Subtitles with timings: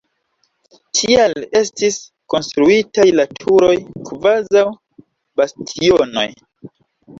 [0.99, 1.99] Tial estis
[2.35, 3.71] konstruitaj la turoj
[4.09, 4.67] kvazaŭ
[5.43, 6.29] bastionoj.